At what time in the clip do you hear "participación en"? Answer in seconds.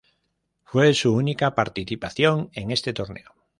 1.53-2.71